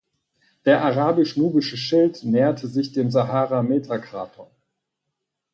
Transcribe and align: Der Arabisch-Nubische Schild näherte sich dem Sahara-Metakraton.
Der 0.65 0.81
Arabisch-Nubische 0.83 1.77
Schild 1.77 2.23
näherte 2.23 2.67
sich 2.67 2.91
dem 2.91 3.11
Sahara-Metakraton. 3.11 4.47